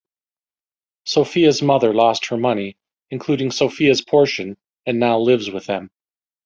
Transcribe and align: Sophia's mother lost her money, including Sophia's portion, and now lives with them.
Sophia's 1.05 1.61
mother 1.61 1.93
lost 1.93 2.25
her 2.25 2.37
money, 2.37 2.75
including 3.11 3.51
Sophia's 3.51 4.01
portion, 4.01 4.57
and 4.87 4.99
now 4.99 5.19
lives 5.19 5.51
with 5.51 5.67
them. 5.67 5.91